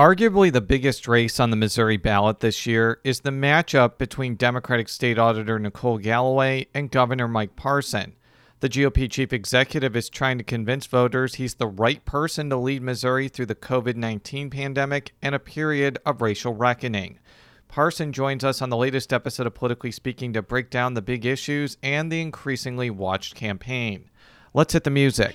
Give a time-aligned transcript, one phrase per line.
[0.00, 4.88] Arguably, the biggest race on the Missouri ballot this year is the matchup between Democratic
[4.88, 8.14] State Auditor Nicole Galloway and Governor Mike Parson.
[8.60, 12.80] The GOP chief executive is trying to convince voters he's the right person to lead
[12.80, 17.18] Missouri through the COVID 19 pandemic and a period of racial reckoning.
[17.68, 21.26] Parson joins us on the latest episode of Politically Speaking to break down the big
[21.26, 24.08] issues and the increasingly watched campaign.
[24.54, 25.34] Let's hit the music.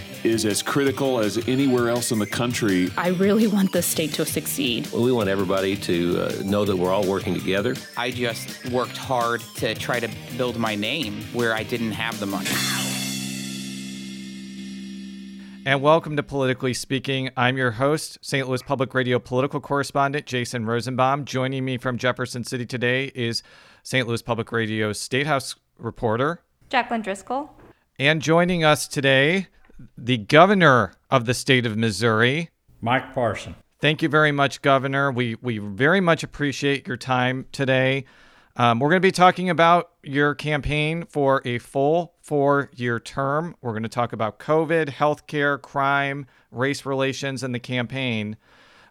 [0.23, 2.89] is as critical as anywhere else in the country.
[2.97, 4.87] I really want the state to succeed.
[4.91, 7.75] Well, we want everybody to uh, know that we're all working together.
[7.97, 12.25] I just worked hard to try to build my name where I didn't have the
[12.27, 12.49] money.
[15.63, 17.29] And welcome to Politically Speaking.
[17.37, 18.47] I'm your host, St.
[18.47, 21.25] Louis Public Radio political correspondent Jason Rosenbaum.
[21.25, 23.43] Joining me from Jefferson City today is
[23.83, 24.07] St.
[24.07, 27.51] Louis Public Radio State House reporter Jacqueline Driscoll.
[27.99, 29.47] And joining us today,
[29.97, 32.49] the governor of the state of Missouri,
[32.81, 33.55] Mike Parson.
[33.79, 35.11] Thank you very much, Governor.
[35.11, 38.05] We we very much appreciate your time today.
[38.55, 43.55] Um, we're going to be talking about your campaign for a full four-year term.
[43.61, 48.35] We're going to talk about COVID, healthcare, crime, race relations, and the campaign.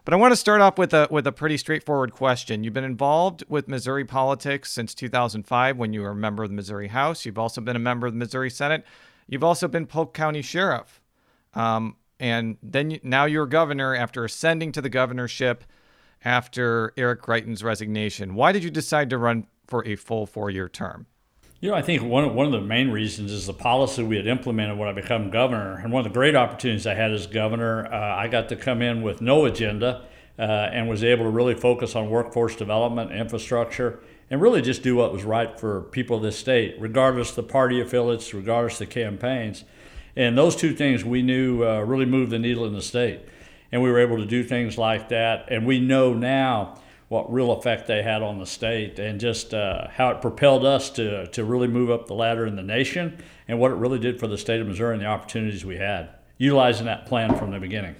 [0.03, 2.63] But I want to start off with a with a pretty straightforward question.
[2.63, 6.55] You've been involved with Missouri politics since 2005 when you were a member of the
[6.55, 7.25] Missouri House.
[7.25, 8.83] You've also been a member of the Missouri Senate.
[9.31, 11.01] You've also been Polk County Sheriff.
[11.55, 15.63] Um, and then you, now you're governor after ascending to the governorship
[16.23, 18.35] after Eric Greitens' resignation.
[18.35, 21.07] Why did you decide to run for a full four year term?
[21.61, 24.17] You know, I think one of, one of the main reasons is the policy we
[24.17, 25.79] had implemented when I became governor.
[25.81, 28.81] And one of the great opportunities I had as governor, uh, I got to come
[28.81, 30.03] in with no agenda
[30.37, 34.01] uh, and was able to really focus on workforce development, infrastructure,
[34.31, 37.43] and really just do what was right for people of this state, regardless of the
[37.43, 39.65] party affiliates, regardless of the campaigns.
[40.15, 43.19] And those two things we knew uh, really moved the needle in the state.
[43.73, 45.51] And we were able to do things like that.
[45.51, 49.89] And we know now what real effect they had on the state and just uh,
[49.89, 53.59] how it propelled us to, to really move up the ladder in the nation and
[53.59, 56.85] what it really did for the state of Missouri and the opportunities we had, utilizing
[56.85, 57.95] that plan from the beginning.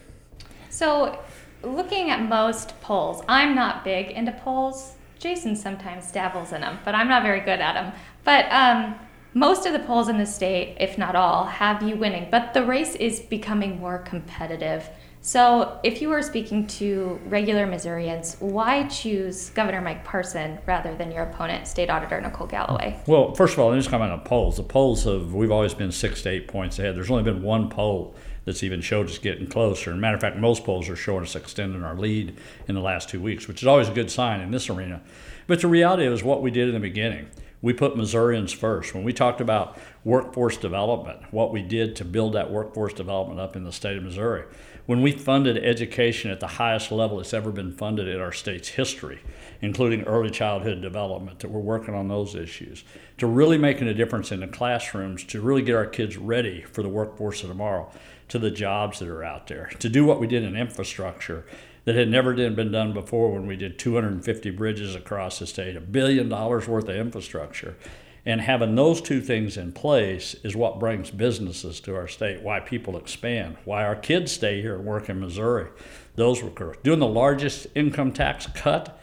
[0.69, 1.19] So,
[1.61, 4.95] looking at most polls, I'm not big into polls.
[5.21, 7.93] Jason sometimes dabbles in them, but I'm not very good at them.
[8.23, 8.95] But um,
[9.35, 12.65] most of the polls in the state, if not all, have you winning, but the
[12.65, 14.89] race is becoming more competitive.
[15.23, 21.11] So, if you were speaking to regular Missourians, why choose Governor Mike Parson rather than
[21.11, 22.99] your opponent, State Auditor Nicole Galloway?
[23.05, 24.57] Well, first of all, let me just comment on polls.
[24.57, 26.95] The polls have, we've always been six to eight points ahead.
[26.95, 28.15] There's only been one poll
[28.45, 29.91] that's even showed us getting closer.
[29.91, 32.37] And matter of fact, most polls are showing us extending our lead
[32.67, 35.01] in the last two weeks, which is always a good sign in this arena.
[35.47, 37.27] But the reality is what we did in the beginning.
[37.61, 38.95] We put Missourians first.
[38.95, 43.55] When we talked about workforce development, what we did to build that workforce development up
[43.55, 44.45] in the state of Missouri,
[44.87, 48.69] when we funded education at the highest level it's ever been funded in our state's
[48.69, 49.19] history,
[49.61, 52.83] including early childhood development, that we're working on those issues,
[53.17, 56.81] to really making a difference in the classrooms, to really get our kids ready for
[56.81, 57.89] the workforce of tomorrow,
[58.27, 61.45] to the jobs that are out there, to do what we did in infrastructure
[61.85, 65.81] that had never been done before when we did 250 bridges across the state, a
[65.81, 67.75] billion dollars worth of infrastructure.
[68.23, 72.59] And having those two things in place is what brings businesses to our state, why
[72.59, 75.69] people expand, why our kids stay here and work in Missouri.
[76.15, 76.75] Those were.
[76.83, 79.00] Doing the largest income tax cut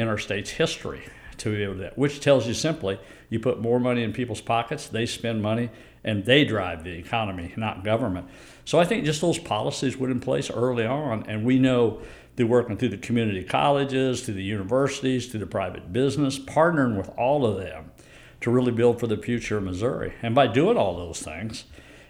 [0.00, 1.02] in our state's history
[1.38, 4.40] to be able to, that, which tells you simply you put more money in people's
[4.40, 5.70] pockets, they spend money,
[6.02, 8.26] and they drive the economy, not government.
[8.64, 12.00] So I think just those policies went in place early on, and we know
[12.36, 17.10] through working through the community colleges, through the universities, through the private business, partnering with
[17.18, 17.90] all of them
[18.40, 20.14] to really build for the future of Missouri.
[20.22, 21.64] And by doing all those things,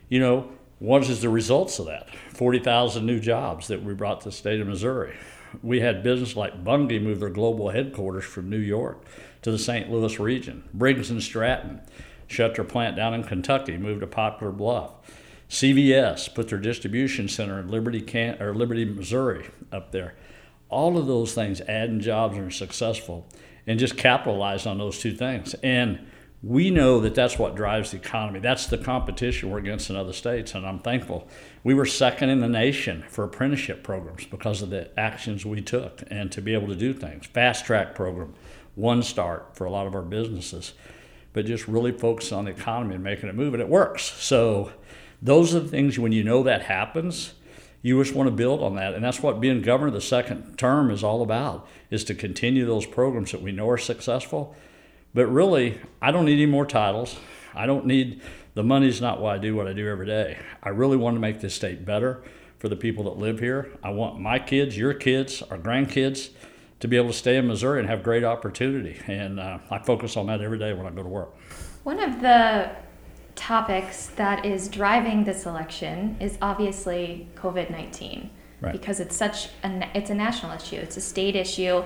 [0.09, 2.09] you know, what is the results of that?
[2.35, 5.17] 40,000 new jobs that we brought to the state of Missouri.
[5.63, 9.05] We had business like Bunge move their global headquarters from New York
[9.43, 9.91] to the St.
[9.91, 10.65] Louis region.
[10.73, 11.81] Briggs and Stratton
[12.27, 14.93] shut their plant down in Kentucky, moved to Poplar Bluff.
[15.49, 20.15] CVS put their distribution center in Liberty, Can- or Liberty, Missouri, up there.
[20.69, 23.27] All of those things, adding jobs, are successful,
[23.67, 25.55] and just capitalize on those two things.
[25.55, 26.07] And
[26.43, 28.41] we know that that's what drives the economy.
[28.41, 31.29] That's the competition we're against in other states, and I'm thankful.
[31.63, 36.03] We were second in the nation for apprenticeship programs because of the actions we took
[36.11, 37.27] and to be able to do things.
[37.27, 38.33] Fast track program,
[38.75, 40.73] one start for a lot of our businesses,
[41.35, 44.05] but just really focus on the economy and making it move, and it works.
[44.05, 44.73] So
[45.21, 47.35] those are the things when you know that happens,
[47.83, 50.91] you just want to build on that, and that's what being governor the second term
[50.91, 54.55] is all about: is to continue those programs that we know are successful.
[55.15, 57.19] But really, I don't need any more titles.
[57.55, 58.23] I don't need
[58.55, 60.39] the money's not why I do what I do every day.
[60.63, 62.23] I really want to make this state better
[62.59, 63.71] for the people that live here.
[63.83, 66.31] I want my kids, your kids, our grandkids
[66.81, 69.01] to be able to stay in Missouri and have great opportunity.
[69.07, 71.35] And uh, I focus on that every day when I go to work.
[71.85, 72.71] One of the
[73.35, 78.31] topics that is driving this election is obviously COVID 19
[78.61, 78.73] right.
[78.73, 81.83] because it's such a, it's a national issue, it's a state issue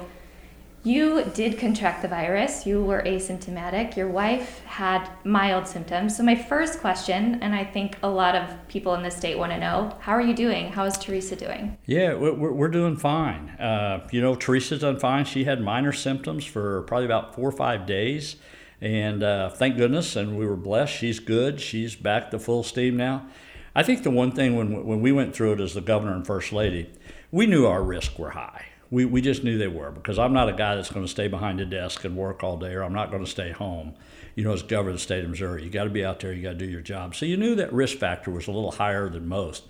[0.84, 2.66] you did contract the virus.
[2.66, 3.96] You were asymptomatic.
[3.96, 6.14] Your wife had mild symptoms.
[6.14, 9.52] So, my first question, and I think a lot of people in the state want
[9.52, 10.70] to know how are you doing?
[10.70, 11.78] How is Teresa doing?
[11.86, 13.48] Yeah, we're, we're doing fine.
[13.58, 15.24] Uh, you know, Teresa's done fine.
[15.24, 18.36] She had minor symptoms for probably about four or five days.
[18.82, 20.92] And uh, thank goodness, and we were blessed.
[20.92, 21.62] She's good.
[21.62, 23.26] She's back to full steam now.
[23.74, 26.26] I think the one thing when, when we went through it as the governor and
[26.26, 26.90] first lady,
[27.30, 30.48] we knew our risks were high we, we just knew they were because I'm not
[30.48, 32.92] a guy that's going to stay behind a desk and work all day, or I'm
[32.92, 33.94] not going to stay home.
[34.36, 36.32] You know, as governor of the state of Missouri, you got to be out there,
[36.32, 37.16] you got to do your job.
[37.16, 39.64] So you knew that risk factor was a little higher than most.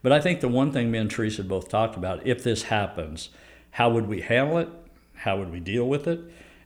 [0.00, 3.30] But I think the one thing me and Teresa both talked about, if this happens,
[3.72, 4.68] how would we handle it?
[5.14, 6.20] How would we deal with it?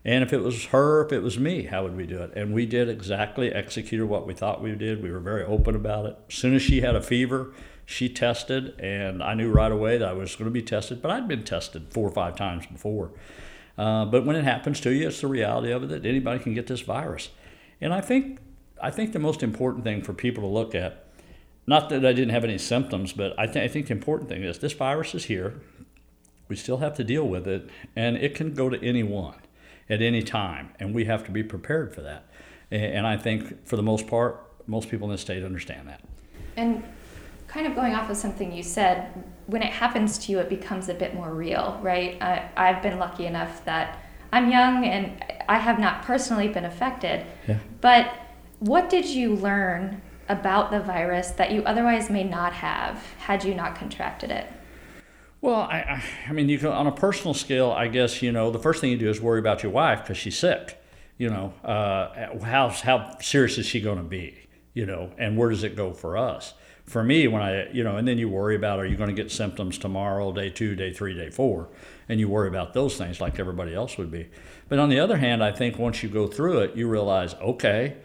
[0.05, 2.33] And if it was her, if it was me, how would we do it?
[2.37, 5.03] And we did exactly, executed what we thought we did.
[5.03, 6.19] We were very open about it.
[6.29, 7.55] As soon as she had a fever,
[7.85, 11.11] she tested, and I knew right away that I was going to be tested, but
[11.11, 13.11] I'd been tested four or five times before.
[13.77, 16.55] Uh, but when it happens to you, it's the reality of it that anybody can
[16.55, 17.31] get this virus.
[17.81, 18.39] And I think,
[18.81, 21.07] I think the most important thing for people to look at,
[21.67, 24.43] not that I didn't have any symptoms, but I, th- I think the important thing
[24.43, 25.61] is this virus is here.
[26.49, 29.37] We still have to deal with it, and it can go to anyone
[29.89, 32.27] at any time, and we have to be prepared for that.
[32.71, 36.03] And I think, for the most part, most people in the state understand that.
[36.57, 36.83] And
[37.53, 39.13] kind of going off of something you said,
[39.47, 42.21] when it happens to you, it becomes a bit more real, right?
[42.23, 43.99] I, I've been lucky enough that
[44.33, 47.27] I'm young and I have not personally been affected.
[47.47, 47.59] Yeah.
[47.81, 48.15] But
[48.61, 53.55] what did you learn about the virus that you otherwise may not have had you
[53.55, 54.47] not contracted it?
[55.43, 58.61] Well, I, I mean, you can, on a personal scale, I guess, you know, the
[58.61, 60.79] first thing you do is worry about your wife because she's sick.
[61.19, 64.39] You know, uh, how, how serious is she going to be?
[64.73, 66.55] You know, and where does it go for us?
[66.85, 69.23] For me when i you know and then you worry about are you going to
[69.23, 71.69] get symptoms tomorrow day two day three day four?
[72.09, 74.29] And you worry about those things like everybody else would be.
[74.69, 77.97] But on the other hand i think once you go through it you realize okay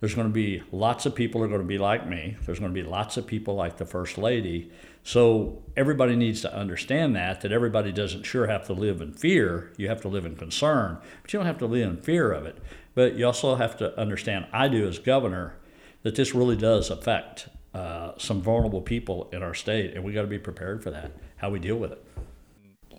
[0.00, 2.36] there's going to be lots of people are going to be like me.
[2.44, 4.70] There's going to be lots of people like the first lady.
[5.02, 9.72] So everybody needs to understand that that everybody doesn't sure have to live in fear.
[9.76, 12.44] You have to live in concern but you don't have to live in fear of
[12.44, 12.58] it.
[12.94, 15.56] But you also have to understand i do as governor
[16.02, 20.22] that this really does affect uh, some vulnerable people in our state, and we got
[20.22, 21.12] to be prepared for that.
[21.36, 22.02] How we deal with it.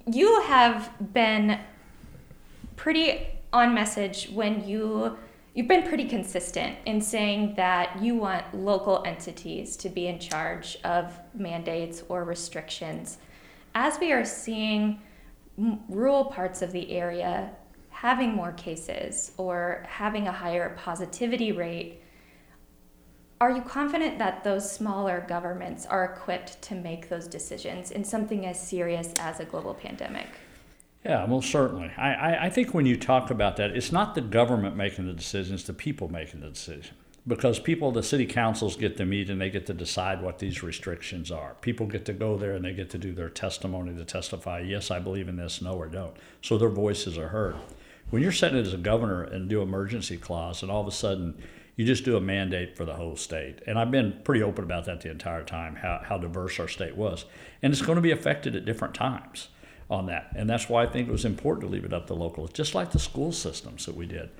[0.05, 1.59] You have been
[2.75, 5.17] pretty on message when you
[5.55, 10.77] you've been pretty consistent in saying that you want local entities to be in charge
[10.83, 13.17] of mandates or restrictions.
[13.73, 15.01] As we are seeing
[15.89, 17.49] rural parts of the area
[17.89, 21.99] having more cases or having a higher positivity rate,
[23.39, 28.45] are you confident that those smaller governments are equipped to make those decisions in something
[28.45, 30.27] as serious as a global pandemic?
[31.05, 31.91] Yeah, most certainly.
[31.97, 35.13] I, I, I, think when you talk about that, it's not the government making the
[35.13, 36.95] decision, it's the people making the decision.
[37.27, 40.63] Because people, the city councils get to meet and they get to decide what these
[40.63, 41.55] restrictions are.
[41.61, 44.89] People get to go there and they get to do their testimony to testify, yes,
[44.89, 46.15] I believe in this, no, or don't.
[46.41, 47.55] So their voices are heard.
[48.09, 51.35] When you're sitting as a governor and do emergency clause, and all of a sudden
[51.77, 53.61] you just do a mandate for the whole state.
[53.67, 56.97] And I've been pretty open about that the entire time, how, how diverse our state
[56.97, 57.25] was.
[57.61, 59.47] And it's going to be affected at different times
[59.89, 60.31] on that.
[60.35, 62.73] And that's why I think it was important to leave it up to locals, just
[62.73, 64.31] like the school systems that we did.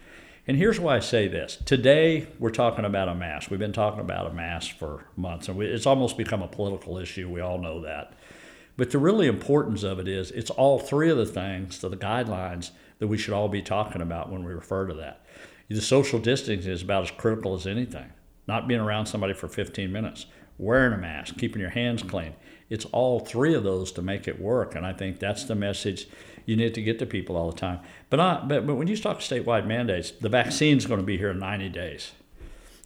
[0.48, 1.58] And here's why I say this.
[1.63, 3.51] Today, we're talking about a mask.
[3.51, 6.98] We've been talking about a mask for months, and we, it's almost become a political
[6.98, 7.29] issue.
[7.29, 8.13] We all know that.
[8.77, 12.72] But the really importance of it is it's all three of the things, the guidelines,
[13.00, 15.25] that we should all be talking about when we refer to that.
[15.69, 18.12] The social distancing is about as critical as anything.
[18.47, 20.25] Not being around somebody for 15 minutes,
[20.57, 22.33] wearing a mask, keeping your hands clean.
[22.69, 24.75] It's all three of those to make it work.
[24.75, 26.07] And I think that's the message
[26.45, 27.79] you need to get to people all the time.
[28.09, 31.31] But, not, but, but when you talk statewide mandates, the vaccine's going to be here
[31.31, 32.13] in 90 days.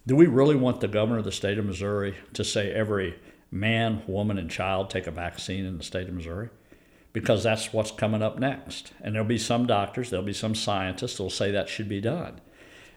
[0.04, 3.18] Do we really want the governor of the state of Missouri to say every
[3.52, 6.50] man, woman, and child take a vaccine in the state of Missouri?
[7.12, 8.92] because that's what's coming up next.
[9.00, 12.40] And there'll be some doctors, there'll be some scientists that'll say that should be done.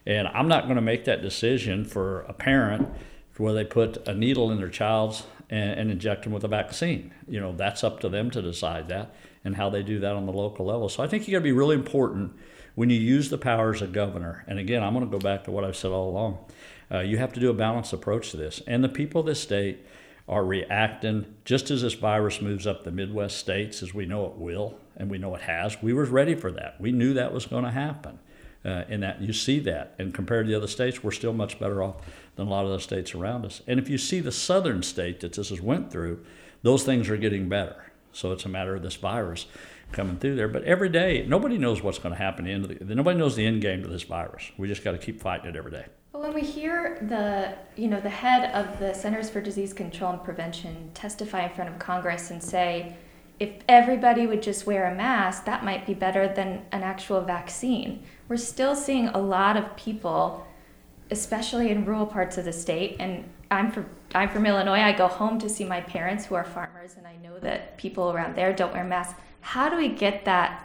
[0.06, 2.88] And I'm not going to make that decision for a parent
[3.36, 7.12] where they put a needle in their child's and, and, inject them with a vaccine.
[7.28, 10.26] You know, that's up to them to decide that and how they do that on
[10.26, 10.88] the local level.
[10.88, 12.32] So I think you got to be really important
[12.74, 14.44] when you use the powers of governor.
[14.48, 16.38] And again, I'm going to go back to what I've said all along.
[16.90, 18.62] Uh, you have to do a balanced approach to this.
[18.66, 19.84] And the people of this state
[20.28, 24.36] are reacting just as this virus moves up the Midwest states, as we know it
[24.36, 25.80] will, and we know it has.
[25.82, 26.80] We were ready for that.
[26.80, 28.18] We knew that was going to happen.
[28.66, 31.60] Uh, and that you see that, and compared to the other states, we're still much
[31.60, 31.96] better off
[32.34, 33.62] than a lot of the states around us.
[33.68, 36.24] And if you see the southern state that this has went through,
[36.62, 37.92] those things are getting better.
[38.12, 39.46] So it's a matter of this virus
[39.92, 40.48] coming through there.
[40.48, 42.48] But every day, nobody knows what's going to happen.
[42.48, 44.50] In the, nobody knows the end game to this virus.
[44.58, 45.84] We just got to keep fighting it every day.
[46.12, 50.10] But when we hear the, you know, the head of the Centers for Disease Control
[50.14, 52.96] and Prevention testify in front of Congress and say,
[53.38, 58.02] if everybody would just wear a mask, that might be better than an actual vaccine.
[58.28, 60.46] We're still seeing a lot of people
[61.10, 62.96] especially in rural parts of the state.
[62.98, 64.80] And I'm from I'm from Illinois.
[64.80, 68.10] I go home to see my parents who are farmers, and I know that people
[68.12, 69.18] around there don't wear masks.
[69.40, 70.64] How do we get that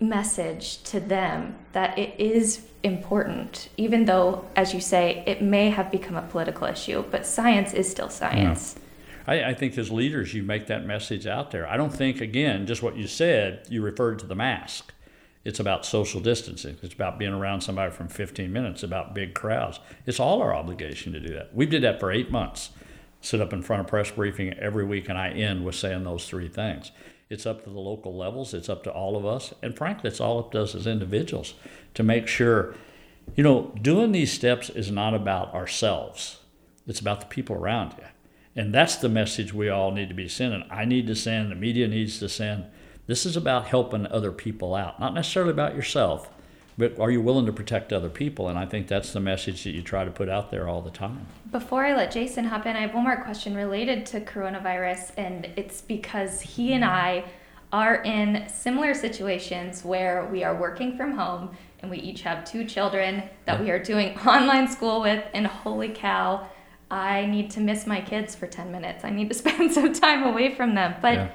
[0.00, 5.90] message to them that it is important, even though, as you say, it may have
[5.90, 8.76] become a political issue, but science is still science.
[9.26, 9.32] Yeah.
[9.32, 11.68] I, I think as leaders, you make that message out there.
[11.68, 14.92] I don't think, again, just what you said, you referred to the mask.
[15.48, 16.76] It's about social distancing.
[16.82, 19.80] It's about being around somebody from 15 minutes, about big crowds.
[20.04, 21.54] It's all our obligation to do that.
[21.54, 22.68] We did that for eight months.
[23.22, 26.28] Sit up in front of press briefing every week, and I end with saying those
[26.28, 26.92] three things.
[27.30, 30.20] It's up to the local levels, it's up to all of us, and frankly, it's
[30.20, 31.54] all up to us as individuals
[31.94, 32.74] to make sure,
[33.34, 36.40] you know, doing these steps is not about ourselves,
[36.86, 38.04] it's about the people around you.
[38.54, 40.64] And that's the message we all need to be sending.
[40.70, 42.66] I need to send, the media needs to send.
[43.08, 46.28] This is about helping other people out, not necessarily about yourself,
[46.76, 48.50] but are you willing to protect other people?
[48.50, 50.90] And I think that's the message that you try to put out there all the
[50.90, 51.26] time.
[51.50, 55.48] Before I let Jason hop in, I have one more question related to coronavirus, and
[55.56, 57.24] it's because he and I
[57.72, 62.64] are in similar situations where we are working from home and we each have two
[62.66, 66.46] children that we are doing online school with, and holy cow,
[66.90, 69.02] I need to miss my kids for 10 minutes.
[69.02, 70.94] I need to spend some time away from them.
[71.00, 71.30] But yeah.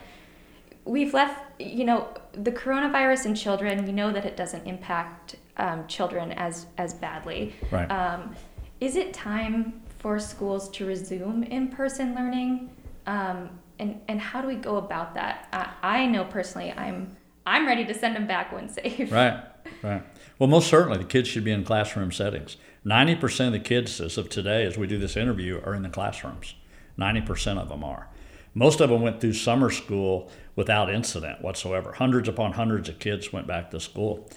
[0.85, 5.85] We've left you know, the coronavirus in children, we know that it doesn't impact um,
[5.87, 7.55] children as as badly.
[7.71, 7.89] Right.
[7.89, 8.35] Um,
[8.79, 12.69] is it time for schools to resume in-person learning?
[13.05, 13.49] Um,
[13.79, 15.47] and and how do we go about that?
[15.53, 19.11] I, I know personally, I'm I'm ready to send them back when safe.
[19.11, 19.43] Right.
[19.81, 20.03] Right.
[20.39, 22.57] Well, most certainly, the kids should be in classroom settings.
[22.83, 25.83] Ninety percent of the kids as of today, as we do this interview, are in
[25.83, 26.55] the classrooms.
[26.97, 28.09] Ninety percent of them are.
[28.55, 31.93] Most of them went through summer school without incident whatsoever.
[31.93, 34.29] Hundreds upon hundreds of kids went back to school.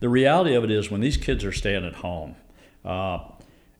[0.00, 2.36] The reality of it is, when these kids are staying at home,
[2.84, 3.20] uh,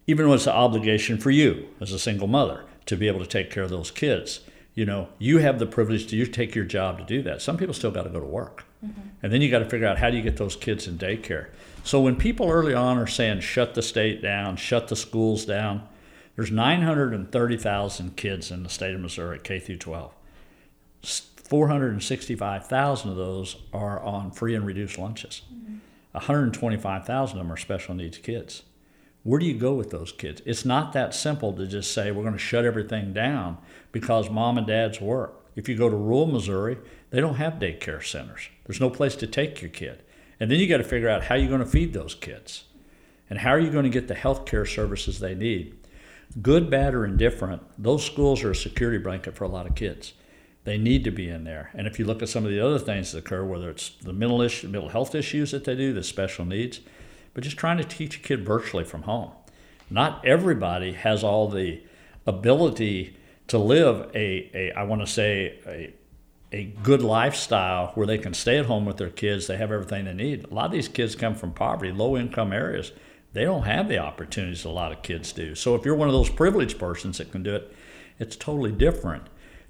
[0.07, 3.27] even when it's an obligation for you as a single mother to be able to
[3.27, 4.41] take care of those kids,
[4.75, 7.41] you know, you have the privilege to you take your job to do that.
[7.41, 8.65] Some people still got to go to work.
[8.85, 9.01] Mm-hmm.
[9.23, 11.49] And then you got to figure out how do you get those kids in daycare.
[11.85, 15.87] So when people early on are saying shut the state down, shut the schools down,
[16.37, 20.13] there's 930,000 kids in the state of Missouri, K through 12.
[21.45, 25.43] 465,000 of those are on free and reduced lunches.
[25.53, 25.77] Mm-hmm.
[26.13, 28.63] 125,000 of them are special needs kids.
[29.25, 30.43] Where do you go with those kids?
[30.45, 33.59] It's not that simple to just say we're going to shut everything down
[33.91, 35.41] because mom and dad's work.
[35.57, 36.79] If you go to rural Missouri,
[37.11, 38.49] they don't have daycare centers.
[38.65, 40.03] There's no place to take your kid.
[40.41, 42.65] And then you got to figure out how you're going to feed those kids.
[43.31, 45.75] And how are you going to get the health care services they need?
[46.43, 50.13] Good, bad, or indifferent, those schools are a security blanket for a lot of kids.
[50.65, 51.71] They need to be in there.
[51.75, 54.15] And if you look at some of the other things that occur, whether it's the
[54.15, 56.81] mental, issue, mental health issues that they do, the special needs,
[57.35, 59.33] but just trying to teach a kid virtually from home.
[59.91, 61.83] Not everybody has all the
[62.27, 63.17] ability
[63.49, 65.95] to live a, a I want to say, a,
[66.53, 70.07] a good lifestyle where they can stay at home with their kids, they have everything
[70.07, 70.45] they need.
[70.45, 72.93] A lot of these kids come from poverty, low income areas.
[73.35, 75.55] They don't have the opportunities a lot of kids do.
[75.57, 77.75] So if you're one of those privileged persons that can do it,
[78.19, 79.25] it's totally different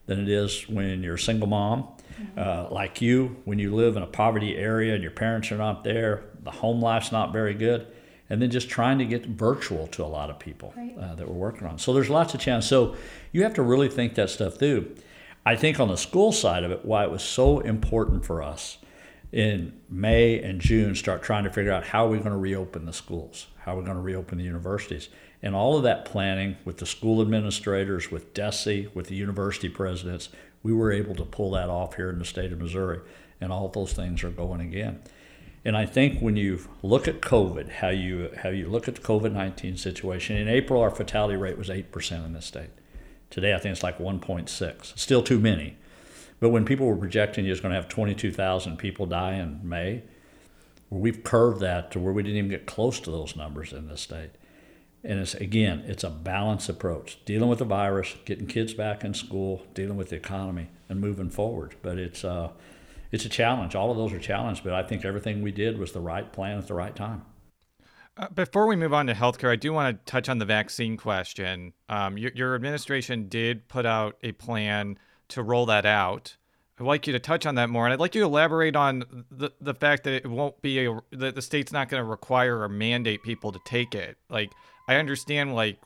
[0.06, 2.38] than it is when you're a single mom, mm-hmm.
[2.38, 5.84] uh, like you, when you live in a poverty area and your parents are not
[5.84, 7.86] there, the home life's not very good,
[8.28, 10.96] and then just trying to get virtual to a lot of people right.
[10.98, 11.78] uh, that we're working on.
[11.78, 12.68] So there's lots of challenges.
[12.68, 12.96] So
[13.32, 14.94] you have to really think that stuff through.
[15.46, 18.78] I think on the school side of it, why it was so important for us
[19.30, 22.86] in May and June start trying to figure out how are we going to reopen
[22.86, 25.08] the schools, how are we going to reopen the universities
[25.44, 30.30] and all of that planning with the school administrators, with DESE, with the university presidents,
[30.64, 33.00] We were able to pull that off here in the state of Missouri,
[33.40, 35.02] and all those things are going again.
[35.64, 39.00] And I think when you look at COVID, how you how you look at the
[39.02, 42.70] COVID nineteen situation, in April our fatality rate was eight percent in this state.
[43.30, 44.94] Today I think it's like one point six.
[44.96, 45.76] Still too many.
[46.40, 49.60] But when people were projecting you're going to have twenty two thousand people die in
[49.62, 50.02] May,
[50.88, 54.00] we've curved that to where we didn't even get close to those numbers in this
[54.00, 54.30] state.
[55.04, 59.12] And it's again, it's a balanced approach, dealing with the virus, getting kids back in
[59.12, 61.74] school, dealing with the economy, and moving forward.
[61.82, 62.50] But it's uh,
[63.12, 63.74] it's a challenge.
[63.74, 66.58] All of those are challenges, but I think everything we did was the right plan
[66.58, 67.22] at the right time.
[68.16, 70.96] Uh, before we move on to healthcare, I do want to touch on the vaccine
[70.96, 71.72] question.
[71.88, 76.36] Um, your, your, administration did put out a plan to roll that out.
[76.78, 79.24] I'd like you to touch on that more, and I'd like you to elaborate on
[79.30, 82.60] the, the fact that it won't be a, that the state's not going to require
[82.62, 84.16] or mandate people to take it.
[84.28, 84.50] Like
[84.88, 85.78] I understand, like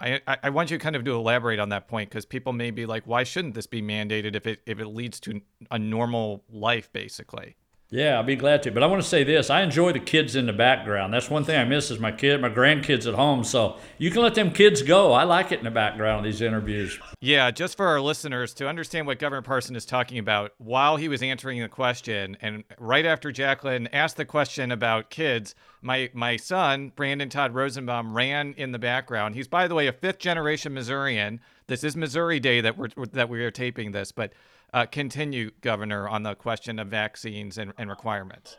[0.00, 2.86] I, I want you kind of to elaborate on that point because people may be
[2.86, 6.92] like, why shouldn't this be mandated if it if it leads to a normal life,
[6.92, 7.56] basically?
[7.90, 8.70] Yeah, I'll be glad to.
[8.70, 11.14] But I want to say this: I enjoy the kids in the background.
[11.14, 13.44] That's one thing I miss is my kid, my grandkids at home.
[13.44, 15.12] So you can let them kids go.
[15.12, 16.98] I like it in the background of these interviews.
[17.20, 21.08] Yeah, just for our listeners to understand what Governor Parson is talking about, while he
[21.08, 26.36] was answering the question, and right after Jacqueline asked the question about kids, my my
[26.36, 29.34] son Brandon Todd Rosenbaum ran in the background.
[29.34, 31.40] He's by the way a fifth generation Missourian.
[31.68, 34.34] This is Missouri Day that we're that we are taping this, but
[34.72, 38.56] uh, continue, Governor, on the question of vaccines and, and requirements.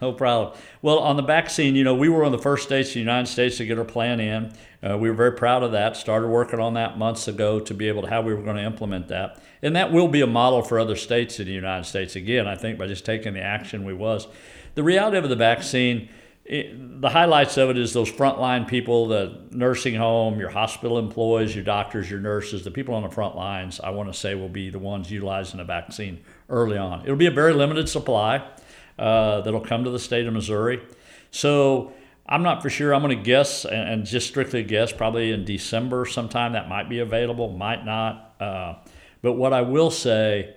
[0.00, 0.56] No problem.
[0.82, 3.00] Well, on the vaccine, you know, we were one of the first states in the
[3.00, 4.52] United States to get our plan in.
[4.82, 5.96] Uh, we were very proud of that.
[5.96, 8.64] Started working on that months ago to be able to how we were going to
[8.64, 12.16] implement that, and that will be a model for other states in the United States.
[12.16, 14.26] Again, I think by just taking the action we was.
[14.74, 16.08] The reality of the vaccine
[16.46, 21.54] it, the highlights of it is those frontline people, the nursing home, your hospital employees,
[21.54, 24.48] your doctors, your nurses, the people on the front lines, I want to say will
[24.48, 27.02] be the ones utilizing the vaccine early on.
[27.02, 28.48] It'll be a very limited supply
[28.96, 30.80] uh, that'll come to the state of Missouri.
[31.32, 31.92] So
[32.28, 32.94] I'm not for sure.
[32.94, 36.88] I'm going to guess, and, and, just strictly guess, probably in December sometime that might
[36.88, 38.34] be available, might not.
[38.40, 38.74] Uh,
[39.20, 40.54] but what I will say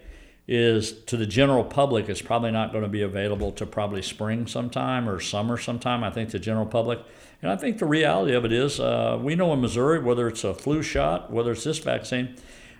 [0.51, 4.47] is to the general public, it's probably not going to be available to probably spring
[4.47, 6.03] sometime or summer sometime.
[6.03, 6.99] I think the general public.
[7.43, 10.43] And I think the reality of it is, uh, we know in Missouri, whether it's
[10.43, 12.35] a flu shot, whether it's this vaccine,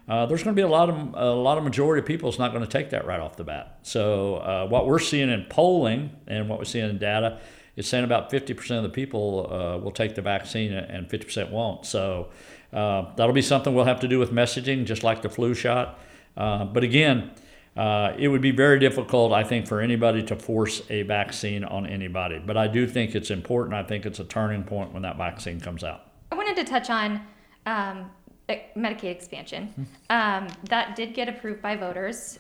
[0.08, 2.40] uh, there's going to be a lot of a lot of majority of people is
[2.40, 3.78] not going to take that right off the bat.
[3.84, 7.40] So uh, what we're seeing in polling and what we're seeing in data
[7.76, 11.86] is saying about 50% of the people uh, will take the vaccine and 50% won't.
[11.86, 12.30] So
[12.74, 16.00] uh, that'll be something we'll have to do with messaging, just like the flu shot.
[16.36, 17.32] Uh, but again,
[17.80, 21.88] uh, it would be very difficult, I think, for anybody to force a vaccine on
[21.88, 22.38] anybody.
[22.46, 23.74] But I do think it's important.
[23.74, 26.02] I think it's a turning point when that vaccine comes out.
[26.30, 27.22] I wanted to touch on
[27.66, 28.12] um,
[28.50, 29.88] Medicaid expansion.
[30.12, 32.40] Um, that did get approved by voters.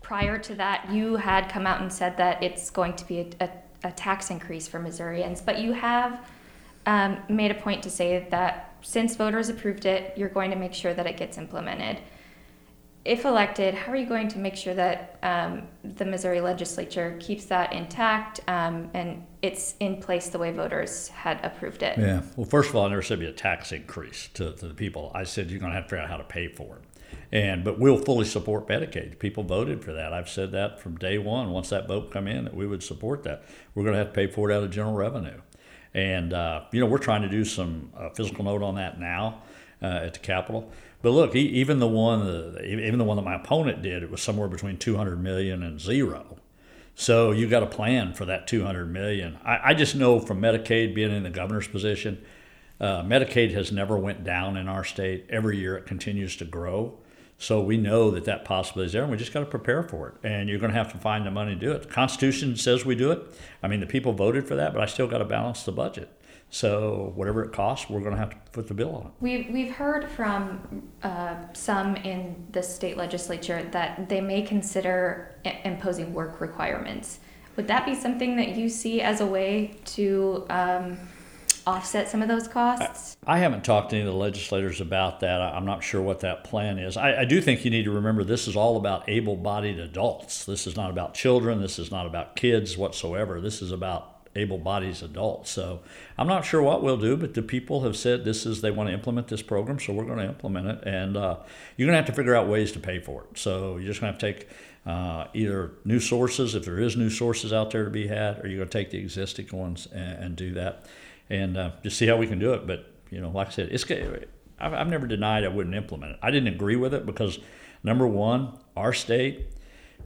[0.00, 3.26] Prior to that, you had come out and said that it's going to be a,
[3.40, 6.24] a, a tax increase for Missourians, but you have
[6.86, 10.72] um, made a point to say that since voters approved it, you're going to make
[10.72, 11.98] sure that it gets implemented
[13.04, 17.46] if elected, how are you going to make sure that um, the Missouri legislature keeps
[17.46, 21.98] that intact um, and it's in place the way voters had approved it?
[21.98, 22.22] Yeah.
[22.36, 25.10] Well, first of all, I never said be a tax increase to, to the people.
[25.14, 26.82] I said you're going to have to figure out how to pay for it.
[27.32, 29.18] And but we'll fully support Medicaid.
[29.18, 30.12] People voted for that.
[30.12, 31.50] I've said that from day one.
[31.50, 33.44] Once that vote come in, that we would support that.
[33.74, 35.40] We're going to have to pay for it out of general revenue.
[35.94, 39.42] And uh, you know, we're trying to do some uh, fiscal note on that now
[39.82, 40.70] uh, at the Capitol.
[41.02, 44.48] But look, even the one, even the one that my opponent did, it was somewhere
[44.48, 46.36] between 200 million and zero.
[46.94, 49.38] So you got a plan for that 200 million.
[49.42, 52.22] I, I just know from Medicaid being in the governor's position,
[52.78, 55.26] uh, Medicaid has never went down in our state.
[55.30, 56.98] Every year it continues to grow.
[57.38, 60.08] So we know that that possibility is there, and we just got to prepare for
[60.08, 60.14] it.
[60.22, 61.82] And you're going to have to find the money to do it.
[61.82, 63.22] The Constitution says we do it.
[63.62, 66.10] I mean, the people voted for that, but I still got to balance the budget.
[66.50, 69.12] So whatever it costs, we're going to have to put the bill on it.
[69.20, 75.34] We've, we've heard from uh, some in the state legislature that they may consider
[75.64, 77.20] imposing work requirements.
[77.56, 80.98] Would that be something that you see as a way to um,
[81.66, 83.16] offset some of those costs?
[83.24, 85.40] I, I, haven't talked to any of the legislators about that.
[85.40, 86.96] I, am not sure what that plan is.
[86.96, 90.44] I, I do think you need to remember this is all about able bodied adults.
[90.44, 91.60] This is not about children.
[91.60, 93.40] This is not about kids whatsoever.
[93.40, 95.50] This is about able-bodied adults.
[95.50, 95.80] So
[96.16, 98.88] I'm not sure what we'll do, but the people have said this is they want
[98.88, 101.36] to implement this program, so we're going to implement it, and uh,
[101.76, 103.38] you're going to have to figure out ways to pay for it.
[103.38, 104.48] So you're just going to have to take
[104.86, 108.48] uh, either new sources, if there is new sources out there to be had, or
[108.48, 110.86] you're going to take the existing ones and, and do that,
[111.28, 112.66] and uh, just see how we can do it.
[112.66, 113.84] But you know, like I said, it's
[114.62, 116.18] I've never denied I wouldn't implement it.
[116.22, 117.38] I didn't agree with it because
[117.82, 119.46] Number one, our state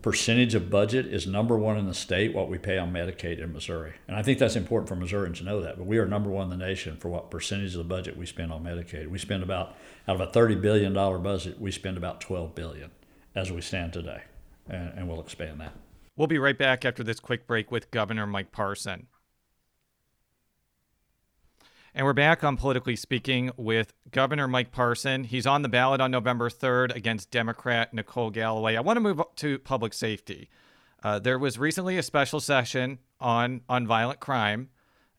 [0.05, 3.51] percentage of budget is number one in the state what we pay on Medicaid in
[3.55, 3.95] Missouri.
[4.07, 5.79] And I think that's important for Missourians to know that.
[5.79, 8.27] But we are number one in the nation for what percentage of the budget we
[8.27, 9.09] spend on Medicaid.
[9.09, 9.75] We spend about
[10.07, 12.90] out of a thirty billion dollar budget, we spend about twelve billion
[13.35, 14.21] as we stand today.
[14.69, 15.73] And, and we'll expand that.
[16.17, 19.07] We'll be right back after this quick break with Governor Mike Parson.
[21.97, 25.23] And we're back on Politically Speaking with Governor Mike Parson.
[25.23, 28.75] He's on the ballot on November 3rd against Democrat Nicole Galloway.
[28.75, 30.49] I want to move to public safety.
[31.05, 34.71] Uh, there was recently a special session on, on violent crime.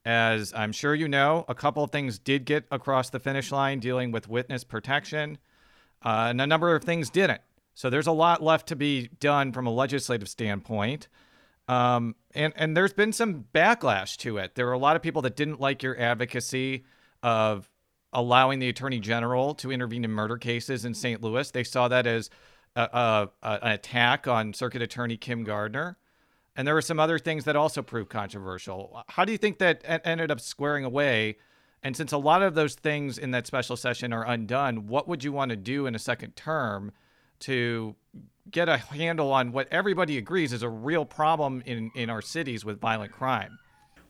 [0.03, 3.79] As I'm sure you know, a couple of things did get across the finish line
[3.79, 5.37] dealing with witness protection,
[6.03, 7.39] uh, and a number of things didn't.
[7.73, 11.07] So there's a lot left to be done from a legislative standpoint.
[11.67, 14.55] Um, and and there's been some backlash to it.
[14.55, 16.85] There were a lot of people that didn't like your advocacy
[17.23, 17.69] of
[18.13, 21.21] allowing the attorney general to intervene in murder cases in St.
[21.21, 21.49] Louis.
[21.51, 22.29] They saw that as
[22.75, 25.97] a, a, a, an attack on Circuit Attorney Kim Gardner.
[26.55, 29.03] And there were some other things that also proved controversial.
[29.09, 31.37] How do you think that ended up squaring away?
[31.83, 35.23] And since a lot of those things in that special session are undone, what would
[35.23, 36.93] you want to do in a second term
[37.41, 37.95] to
[38.51, 42.63] get a handle on what everybody agrees is a real problem in, in our cities
[42.63, 43.59] with violent crime?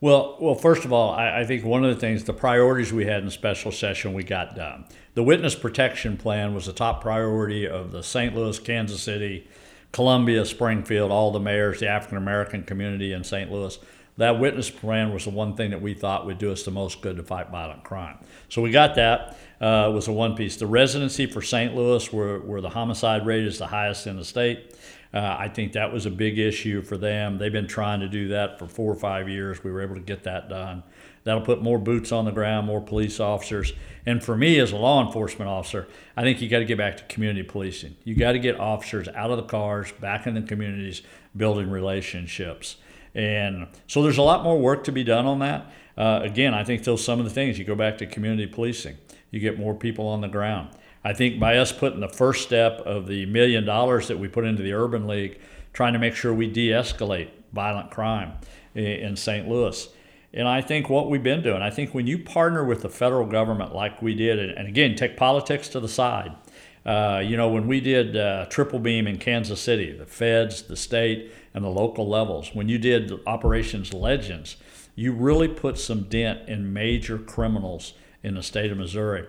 [0.02, 3.06] Well, well, first of all, I, I, think one of the things, the priorities we
[3.06, 4.86] had in special session, we got done.
[5.14, 8.36] The witness protection plan was the top priority of the St.
[8.36, 9.48] Louis, Kansas City,
[9.94, 13.50] Columbia, Springfield, all the mayors, the African American community in St.
[13.50, 13.80] Louis.
[14.18, 17.02] That witness plan was the one thing that we thought would do us the most
[17.02, 18.18] good to fight violent crime.
[18.48, 20.56] So we got that uh, was a one piece.
[20.56, 21.76] The residency for St.
[21.76, 24.74] Louis, where, where the homicide rate is the highest in the state,
[25.14, 27.38] uh, I think that was a big issue for them.
[27.38, 29.64] They've been trying to do that for four or five years.
[29.64, 30.84] We were able to get that done.
[31.26, 33.74] That'll put more boots on the ground, more police officers.
[34.06, 36.98] And for me, as a law enforcement officer, I think you got to get back
[36.98, 37.96] to community policing.
[38.04, 41.02] You got to get officers out of the cars, back in the communities,
[41.36, 42.76] building relationships.
[43.16, 45.72] And so there's a lot more work to be done on that.
[45.98, 47.58] Uh, again, I think those some of the things.
[47.58, 48.98] You go back to community policing
[49.36, 50.70] you get more people on the ground.
[51.04, 54.46] I think by us putting the first step of the million dollars that we put
[54.46, 55.42] into the Urban League,
[55.74, 58.32] trying to make sure we de escalate violent crime
[58.76, 59.46] in St.
[59.46, 59.90] Louis.
[60.34, 63.26] And I think what we've been doing, I think when you partner with the federal
[63.26, 66.34] government like we did, and again, take politics to the side.
[66.86, 70.78] Uh, you know, when we did uh, Triple Beam in Kansas City, the feds, the
[70.78, 74.58] state, and the local levels, when you did Operations Legends,
[74.94, 79.26] you really put some dent in major criminals in the state of Missouri.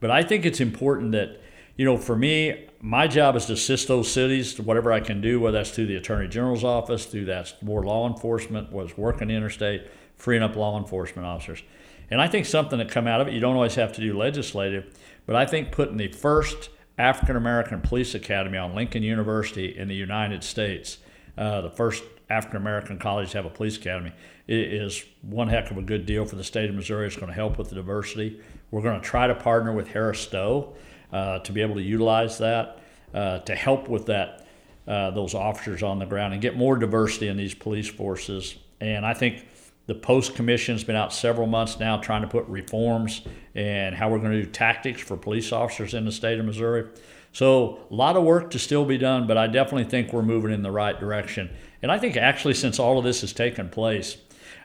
[0.00, 1.38] But I think it's important that,
[1.76, 5.38] you know, for me, my job is to assist those cities whatever I can do,
[5.38, 9.86] whether that's through the Attorney General's office, through that's more law enforcement, was working interstate,
[10.16, 11.62] freeing up law enforcement officers.
[12.10, 14.16] And I think something that come out of it, you don't always have to do
[14.16, 14.94] legislative,
[15.26, 19.94] but I think putting the first African American Police Academy on Lincoln University in the
[19.94, 20.98] United States,
[21.36, 24.12] uh, the first African American college to have a police academy,
[24.48, 27.06] is one heck of a good deal for the state of Missouri.
[27.06, 28.40] It's going to help with the diversity.
[28.70, 30.74] We're going to try to partner with Harris Stowe
[31.12, 32.80] uh, to be able to utilize that
[33.14, 34.46] uh, to help with that
[34.86, 38.56] uh, those officers on the ground and get more diversity in these police forces.
[38.80, 39.46] And I think
[39.86, 43.22] the post commission's been out several months now trying to put reforms
[43.54, 46.88] and how we're going to do tactics for police officers in the state of Missouri.
[47.36, 50.52] So a lot of work to still be done, but I definitely think we're moving
[50.52, 51.54] in the right direction.
[51.82, 54.16] And I think actually since all of this has taken place,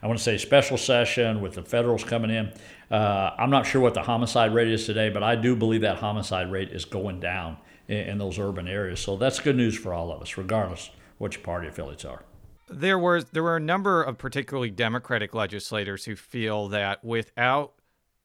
[0.01, 2.53] I want to say special session with the federals coming in.
[2.89, 5.97] Uh, I'm not sure what the homicide rate is today, but I do believe that
[5.97, 7.57] homicide rate is going down
[7.89, 9.01] in, in those urban areas.
[9.01, 12.23] So that's good news for all of us, regardless which party affiliates are.
[12.69, 17.73] There were there were a number of particularly Democratic legislators who feel that without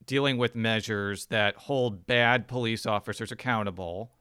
[0.05, 4.13] dealing with measures that hold bad police officers accountable,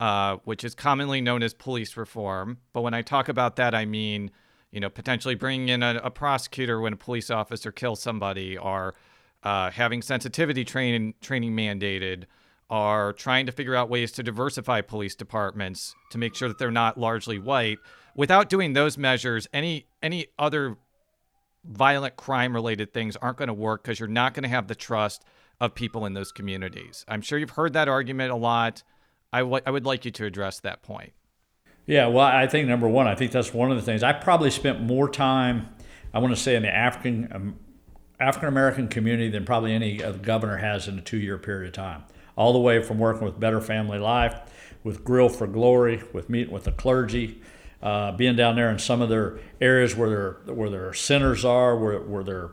[0.00, 2.58] uh, which is commonly known as police reform.
[2.72, 4.30] But when I talk about that, I mean
[4.76, 8.94] you know, potentially bringing in a, a prosecutor when a police officer kills somebody, or
[9.42, 12.24] uh, having sensitivity training training mandated,
[12.68, 16.70] are trying to figure out ways to diversify police departments to make sure that they're
[16.70, 17.78] not largely white.
[18.14, 20.76] Without doing those measures, any any other
[21.64, 24.74] violent crime related things aren't going to work because you're not going to have the
[24.74, 25.24] trust
[25.58, 27.02] of people in those communities.
[27.08, 28.82] I'm sure you've heard that argument a lot.
[29.32, 31.12] I, w- I would like you to address that point.
[31.86, 34.02] Yeah, well, I think number one, I think that's one of the things.
[34.02, 35.68] I probably spent more time,
[36.12, 37.56] I want to say, in the African um,
[38.18, 42.04] African American community than probably any governor has in a two year period of time.
[42.34, 44.40] All the way from working with Better Family Life,
[44.82, 47.40] with Grill for Glory, with meeting with the clergy,
[47.82, 51.76] uh, being down there in some of their areas where their where their centers are,
[51.76, 52.50] where where their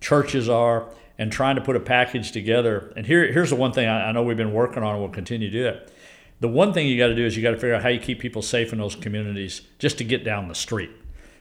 [0.00, 2.92] churches are, and trying to put a package together.
[2.96, 5.10] And here here's the one thing I, I know we've been working on and we'll
[5.10, 5.92] continue to do it
[6.40, 7.98] The one thing you got to do is you got to figure out how you
[7.98, 10.90] keep people safe in those communities just to get down the street.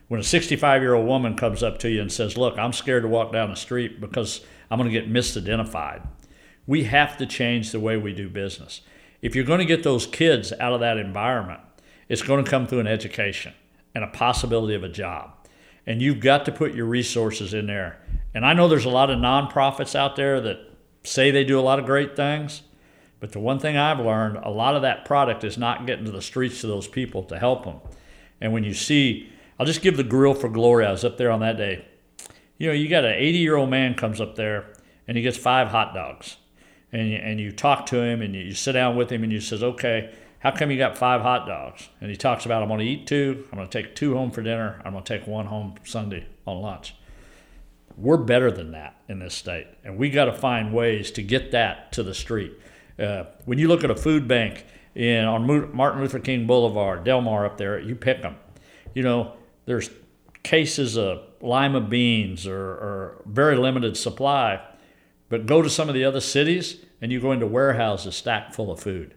[0.07, 3.03] When a 65 year old woman comes up to you and says, Look, I'm scared
[3.03, 6.07] to walk down the street because I'm going to get misidentified,
[6.65, 8.81] we have to change the way we do business.
[9.21, 11.61] If you're going to get those kids out of that environment,
[12.09, 13.53] it's going to come through an education
[13.93, 15.33] and a possibility of a job.
[15.85, 17.99] And you've got to put your resources in there.
[18.33, 20.59] And I know there's a lot of nonprofits out there that
[21.03, 22.61] say they do a lot of great things,
[23.19, 26.11] but the one thing I've learned, a lot of that product is not getting to
[26.11, 27.79] the streets to those people to help them.
[28.39, 30.85] And when you see, I'll just give the Grill for Glory.
[30.85, 31.85] I was up there on that day.
[32.57, 34.73] You know, you got an 80 year old man comes up there
[35.07, 36.37] and he gets five hot dogs.
[36.91, 39.31] And you, and you talk to him and you, you sit down with him and
[39.31, 41.89] you says, okay, how come you got five hot dogs?
[41.99, 44.31] And he talks about, I'm going to eat two, I'm going to take two home
[44.31, 46.95] for dinner, I'm going to take one home Sunday on lunch.
[47.97, 51.51] We're better than that in this state, and we got to find ways to get
[51.51, 52.53] that to the street.
[52.99, 57.45] Uh, when you look at a food bank in on Martin Luther King Boulevard, Delmar
[57.45, 58.35] up there, you pick them.
[58.93, 59.33] You know,
[59.65, 59.89] there's
[60.43, 64.61] cases of lima beans or, or very limited supply,
[65.29, 68.71] but go to some of the other cities and you go into warehouses stacked full
[68.71, 69.13] of food.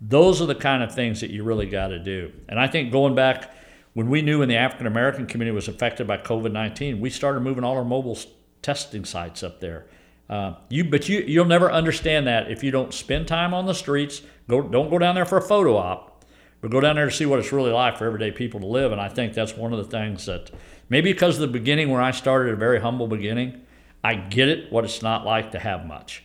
[0.00, 2.32] Those are the kind of things that you really got to do.
[2.48, 3.50] And I think going back
[3.94, 7.40] when we knew when the African American community was affected by COVID 19, we started
[7.40, 8.18] moving all our mobile
[8.60, 9.86] testing sites up there.
[10.28, 13.74] Uh, you, but you, you'll never understand that if you don't spend time on the
[13.74, 14.22] streets.
[14.48, 16.24] Go, don't go down there for a photo op,
[16.60, 18.92] but go down there to see what it's really like for everyday people to live.
[18.92, 20.50] And I think that's one of the things that
[20.88, 23.62] maybe because of the beginning where I started a very humble beginning,
[24.02, 26.22] I get it what it's not like to have much.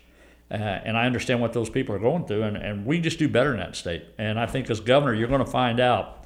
[0.51, 3.29] Uh, and I understand what those people are going through, and, and we just do
[3.29, 4.03] better in that state.
[4.17, 6.25] And I think as governor, you're going to find out,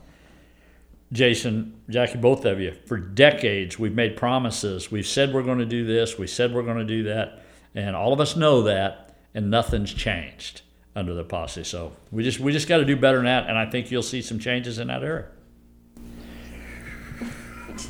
[1.12, 4.90] Jason, Jackie, both of you, for decades we've made promises.
[4.92, 7.45] We've said we're going to do this, we said we're going to do that,
[7.76, 10.62] and all of us know that, and nothing's changed
[10.96, 11.64] under the posse.
[11.64, 14.02] So we just we just got to do better than that, and I think you'll
[14.02, 15.28] see some changes in that area.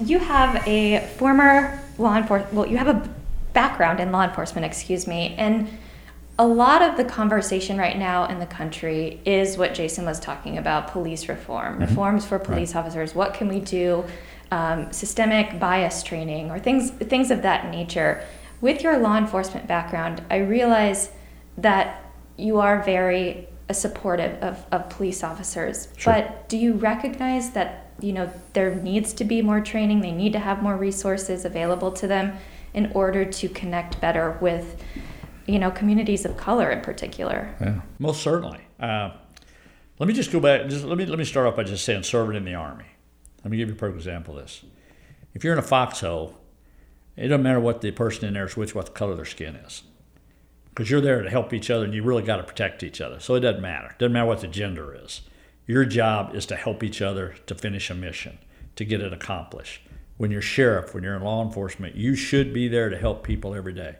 [0.03, 2.53] You have a former law enforcement.
[2.53, 3.09] Well, you have a
[3.53, 5.69] background in law enforcement, excuse me, and
[6.37, 10.57] a lot of the conversation right now in the country is what Jason was talking
[10.57, 11.83] about police reform, mm-hmm.
[11.83, 12.81] reforms for police right.
[12.81, 13.15] officers.
[13.15, 14.03] What can we do?
[14.51, 18.23] Um, systemic bias training or things things of that nature.
[18.61, 21.11] With your law enforcement background, I realize
[21.57, 22.01] that
[22.37, 25.87] you are very uh, supportive of, of police officers.
[25.97, 26.13] Sure.
[26.13, 30.01] But do you recognize that you know there needs to be more training?
[30.01, 32.37] They need to have more resources available to them
[32.73, 34.81] in order to connect better with
[35.45, 37.53] you know, communities of color in particular.
[37.61, 38.61] Yeah, most certainly.
[38.79, 39.11] Uh,
[39.99, 40.67] let me just go back.
[40.67, 42.85] Just let me let me start off by just saying serving in the army.
[43.43, 44.63] Let me give you a perfect example of this.
[45.33, 46.35] If you're in a foxhole,
[47.17, 49.55] it doesn't matter what the person in there is with, what the color their skin
[49.55, 49.83] is,
[50.69, 53.19] because you're there to help each other, and you really got to protect each other.
[53.19, 53.91] So it doesn't matter.
[53.91, 55.21] It doesn't matter what the gender is.
[55.67, 58.37] Your job is to help each other to finish a mission,
[58.75, 59.81] to get it accomplished.
[60.17, 63.55] When you're sheriff, when you're in law enforcement, you should be there to help people
[63.55, 63.95] every day.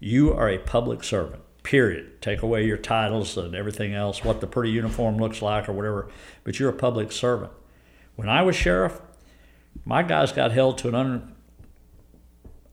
[0.00, 2.20] You are a public servant, period.
[2.20, 6.08] Take away your titles and everything else, what the pretty uniform looks like or whatever,
[6.44, 7.52] but you're a public servant.
[8.16, 9.00] When I was sheriff,
[9.84, 11.34] my guys got held to an un,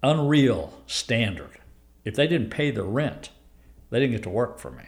[0.06, 1.58] unreal standard.
[2.04, 3.32] If they didn't pay the rent,
[3.90, 4.84] they didn't get to work for me.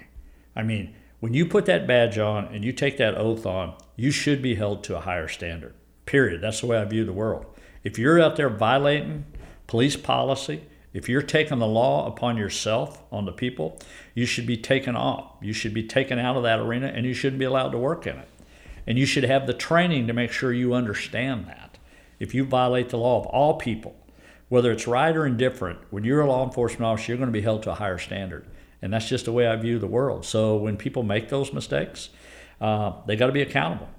[0.56, 4.12] I mean, when you put that badge on and you take that oath on, you
[4.12, 5.74] should be held to a higher standard.
[6.06, 6.42] Period.
[6.42, 7.46] That's the way I view the world.
[7.84, 9.26] If you're out there violating
[9.66, 13.80] police policy, if you're taking the law upon yourself, on the people,
[14.14, 15.34] you should be taken off.
[15.42, 18.06] You should be taken out of that arena and you shouldn't be allowed to work
[18.06, 18.30] in it.
[18.86, 21.78] And you should have the training to make sure you understand that.
[22.20, 23.96] If you violate the law of all people,
[24.50, 27.42] whether it's right or indifferent, when you're a law enforcement officer, you're going to be
[27.42, 28.46] held to a higher standard.
[28.82, 30.26] And that's just the way I view the world.
[30.26, 32.10] So when people make those mistakes,
[32.62, 33.90] uh, they got to be accountable.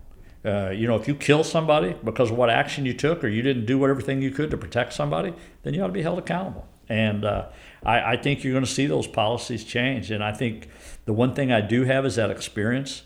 [0.44, 3.42] Uh, you know, if you kill somebody because of what action you took or you
[3.42, 6.66] didn't do everything you could to protect somebody, then you ought to be held accountable.
[6.88, 7.48] And uh,
[7.82, 10.10] I, I, think you're going to see those policies change.
[10.10, 10.68] And I think
[11.04, 13.02] the one thing I do have is that experience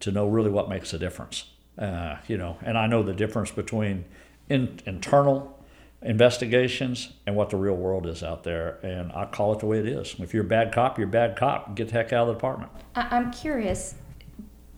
[0.00, 1.50] to know really what makes a difference.
[1.76, 4.04] Uh, you know, and I know the difference between
[4.48, 5.57] in, internal
[6.02, 8.78] investigations and what the real world is out there.
[8.82, 10.14] And I call it the way it is.
[10.18, 11.74] If you're a bad cop, you're a bad cop.
[11.74, 12.70] Get the heck out of the department.
[12.94, 13.94] I'm curious.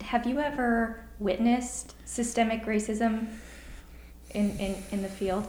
[0.03, 3.29] Have you ever witnessed systemic racism
[4.31, 5.47] in, in, in the field?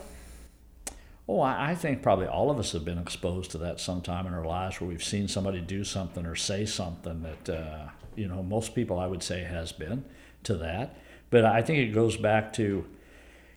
[1.28, 4.44] Oh, I think probably all of us have been exposed to that sometime in our
[4.44, 8.76] lives where we've seen somebody do something or say something that, uh, you know, most
[8.76, 10.04] people I would say has been
[10.44, 10.98] to that.
[11.30, 12.86] But I think it goes back to,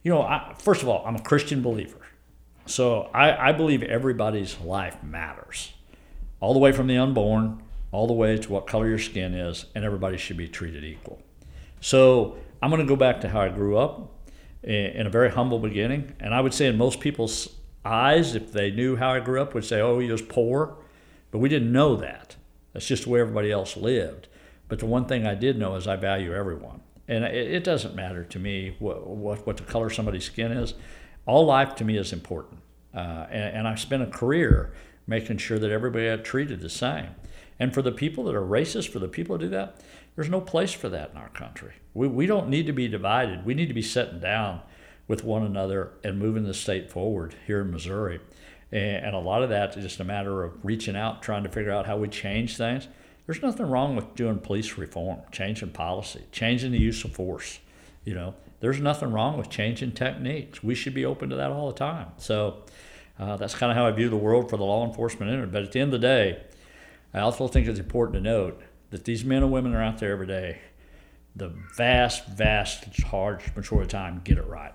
[0.05, 1.99] you know, I, first of all, I'm a Christian believer.
[2.67, 5.73] So I, I believe everybody's life matters,
[6.41, 7.63] all the way from the unborn
[7.95, 11.23] all the way to what color your skin is, and everybody should be treated equal.
[11.81, 14.11] So I'm going to go back to how I grew up
[14.65, 16.13] in a very humble beginning.
[16.19, 17.51] And I would say, in most people's
[17.85, 20.77] eyes, if they knew how I grew up, would say, oh, he was poor.
[21.31, 22.35] But we didn't know that.
[22.73, 24.27] That's just the way everybody else lived.
[24.67, 26.81] But the one thing I did know is I value everyone.
[27.07, 30.75] And it, it doesn't matter to me what, what, what, the color somebody's skin is.
[31.27, 32.61] All life to me is important.
[32.95, 34.73] Uh, and, and I've spent a career
[35.07, 37.09] making sure that everybody got treated the same.
[37.59, 39.81] And for the people that are racist, for the people that do that,
[40.17, 41.75] there's no place for that in our country.
[41.93, 43.45] We, we don't need to be divided.
[43.45, 44.61] We need to be sitting down
[45.07, 48.21] with one another and moving the state forward here in Missouri.
[48.73, 51.49] And, and a lot of that is just a matter of reaching out, trying to
[51.49, 52.89] figure out how we change things.
[53.27, 57.61] There's nothing wrong with doing police reform, changing policy, changing the use of force.
[58.05, 60.63] You know, there's nothing wrong with changing techniques.
[60.63, 62.07] We should be open to that all the time.
[62.17, 62.63] So
[63.19, 65.53] uh, that's kind of how I view the world for the law enforcement industry.
[65.53, 66.43] But at the end of the day,
[67.13, 70.13] I also think it's important to note that these men and women are out there
[70.13, 70.61] every day,
[71.37, 74.73] the vast, vast, large majority of the time get it right.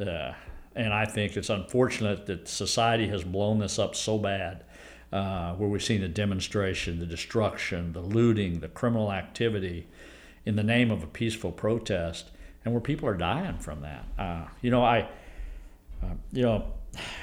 [0.00, 0.32] Uh,
[0.74, 4.64] and I think it's unfortunate that society has blown this up so bad,
[5.12, 9.86] uh, where we've seen the demonstration, the destruction, the looting, the criminal activity
[10.44, 12.32] in the name of a peaceful protest,
[12.64, 14.04] and where people are dying from that.
[14.18, 15.08] Uh, you know, I,
[16.02, 16.66] uh, you know,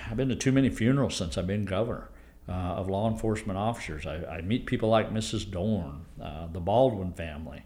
[0.10, 2.10] I've been to too many funerals since I've been governor
[2.48, 4.06] uh, of law enforcement officers.
[4.06, 5.50] I, I, meet people like Mrs.
[5.50, 7.64] Dorn, uh, the Baldwin family.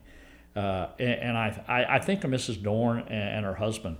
[0.55, 2.61] Uh, and, and I, I, I, think of Mrs.
[2.61, 3.97] Dorn and, and, her husband.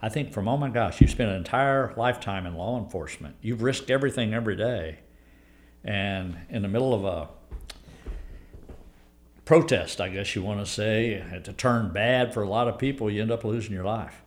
[0.00, 3.36] I think from, oh my gosh, you've spent an entire lifetime in law enforcement.
[3.40, 4.98] You've risked everything every day.
[5.82, 7.28] And in the middle of a
[9.46, 13.10] protest, I guess you want to say, to turn bad for a lot of people,
[13.10, 14.22] you end up losing your life.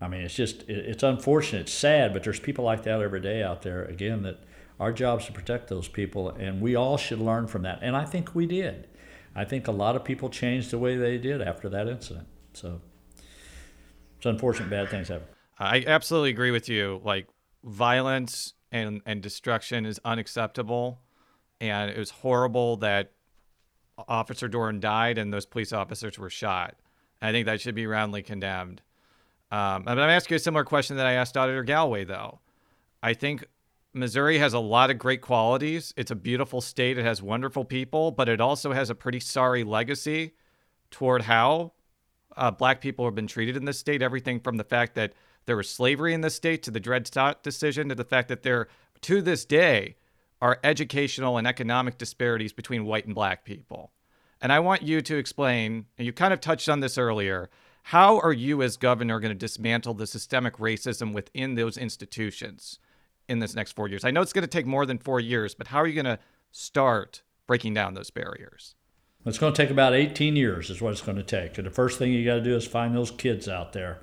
[0.00, 3.42] I mean, it's just, it's unfortunate, it's sad, but there's people like that every day
[3.42, 4.40] out there, again, that
[4.78, 7.78] our job is to protect those people, and we all should learn from that.
[7.82, 8.88] And I think we did.
[9.34, 12.26] I think a lot of people changed the way they did after that incident.
[12.52, 12.80] So
[14.16, 15.28] it's unfortunate bad things happen.
[15.58, 17.00] I absolutely agree with you.
[17.04, 17.28] Like
[17.62, 21.00] violence and, and destruction is unacceptable.
[21.60, 23.12] And it was horrible that
[24.06, 26.76] Officer Dorn died and those police officers were shot.
[27.20, 28.82] I think that should be roundly condemned.
[29.50, 32.40] Um, I'm going to ask you a similar question that I asked Auditor Galloway, though.
[33.02, 33.44] I think
[33.94, 35.94] Missouri has a lot of great qualities.
[35.96, 36.98] It's a beautiful state.
[36.98, 40.34] It has wonderful people, but it also has a pretty sorry legacy
[40.90, 41.72] toward how
[42.36, 44.02] uh, black people have been treated in this state.
[44.02, 45.14] Everything from the fact that
[45.46, 48.42] there was slavery in this state to the Dred Scott decision to the fact that
[48.42, 48.68] there,
[49.02, 49.96] to this day,
[50.40, 53.92] are educational and economic disparities between white and black people.
[54.40, 57.50] And I want you to explain, and you kind of touched on this earlier,
[57.82, 62.78] how are you as governor going to dismantle the systemic racism within those institutions?
[63.28, 64.04] in this next four years?
[64.04, 66.16] I know it's going to take more than four years, but how are you going
[66.16, 66.18] to
[66.50, 68.74] start breaking down those barriers?
[69.26, 71.58] It's going to take about 18 years, is what it's going to take.
[71.58, 73.98] And the first thing you got to do is find those kids out there,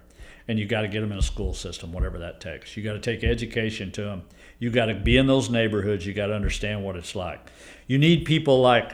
[0.47, 2.77] and you got to get them in a school system, whatever that takes.
[2.77, 4.23] You got to take education to them.
[4.59, 6.05] You got to be in those neighborhoods.
[6.05, 7.39] You got to understand what it's like.
[7.87, 8.93] You need people like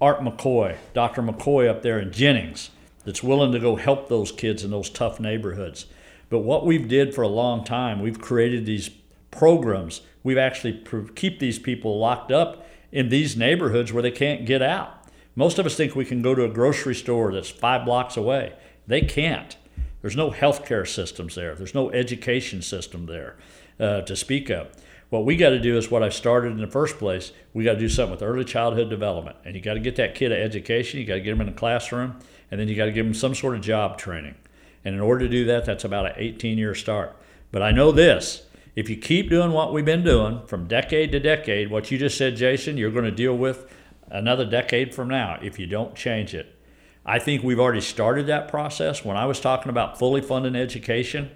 [0.00, 1.22] Art McCoy, Dr.
[1.22, 2.70] McCoy up there in Jennings,
[3.04, 5.86] that's willing to go help those kids in those tough neighborhoods.
[6.28, 8.90] But what we've did for a long time, we've created these
[9.30, 10.02] programs.
[10.22, 10.84] We've actually
[11.14, 15.04] keep these people locked up in these neighborhoods where they can't get out.
[15.34, 18.54] Most of us think we can go to a grocery store that's five blocks away.
[18.86, 19.56] They can't.
[20.02, 21.54] There's no healthcare systems there.
[21.54, 23.36] There's no education system there
[23.78, 24.68] uh, to speak of.
[25.10, 27.32] What we got to do is what I started in the first place.
[27.52, 30.14] We got to do something with early childhood development, and you got to get that
[30.14, 31.00] kid an education.
[31.00, 32.20] You got to get them in the classroom,
[32.50, 34.36] and then you got to give them some sort of job training.
[34.84, 37.16] And in order to do that, that's about an 18-year start.
[37.50, 38.46] But I know this:
[38.76, 42.16] if you keep doing what we've been doing from decade to decade, what you just
[42.16, 43.68] said, Jason, you're going to deal with
[44.08, 46.56] another decade from now if you don't change it.
[47.04, 49.04] I think we've already started that process.
[49.04, 51.32] When I was talking about fully funding education,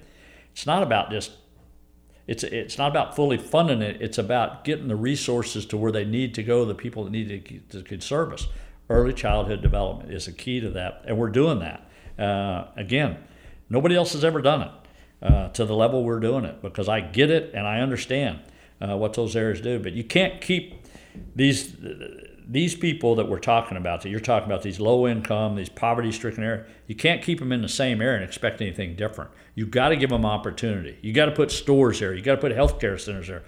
[0.52, 1.32] it's not about just
[2.26, 4.00] it's it's not about fully funding it.
[4.00, 6.64] It's about getting the resources to where they need to go.
[6.64, 8.46] The people that need to, get, to get service.
[8.88, 11.88] Early childhood development is a key to that, and we're doing that.
[12.18, 13.18] Uh, again,
[13.70, 14.70] nobody else has ever done it
[15.22, 18.40] uh, to the level we're doing it because I get it and I understand
[18.80, 19.78] uh, what those areas do.
[19.78, 20.84] But you can't keep
[21.34, 21.74] these
[22.46, 26.12] these people that we're talking about that you're talking about these low income, these poverty
[26.12, 26.66] stricken areas.
[26.86, 29.30] You can't keep them in the same area and expect anything different.
[29.54, 30.98] You've got to give them opportunity.
[31.00, 32.12] You've got to put stores there.
[32.14, 33.44] You've got to put healthcare centers there.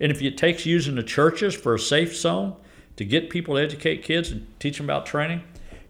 [0.00, 2.56] And if it takes using the churches for a safe zone
[2.96, 5.42] to get people to educate kids and teach them about training,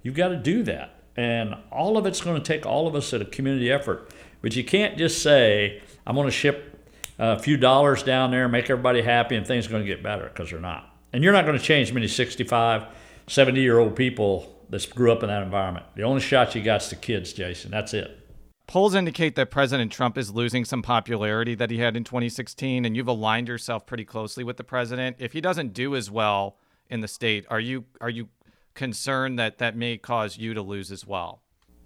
[0.03, 1.01] you've got to do that.
[1.17, 4.11] And all of it's going to take all of us at a community effort.
[4.43, 6.79] But you can't just say, I'm going to ship
[7.19, 10.25] a few dollars down there, make everybody happy, and things are going to get better
[10.25, 10.94] because they're not.
[11.15, 12.87] And you're not going to change many 65,
[13.29, 15.87] 70 year old people that grew up in that environment.
[15.95, 17.71] The only shot you got is the kids, Jason.
[17.71, 18.19] That's it.
[18.67, 22.97] Polls indicate that President Trump is losing some popularity that he had in 2016, and
[22.97, 25.17] you've aligned yourself pretty closely with the president.
[25.21, 26.57] If he doesn't do as well
[26.91, 28.29] in the state, are you are you
[28.75, 31.43] concerned that that may cause you to lose as well?